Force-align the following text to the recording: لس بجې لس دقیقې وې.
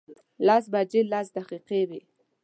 لس 0.47 0.63
بجې 0.73 1.01
لس 1.11 1.27
دقیقې 1.37 1.81
وې. 1.89 2.01